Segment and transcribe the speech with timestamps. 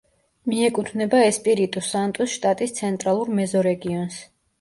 [0.51, 4.19] მიეკუთვნება ესპირიტუ-სანტუს შტატის ცენტრალურ მეზორეგიონს.